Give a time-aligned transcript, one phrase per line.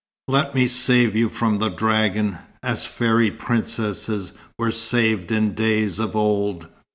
[0.27, 6.15] Let me save you from the dragon, as fairy princesses were saved in days of
[6.15, 6.67] old.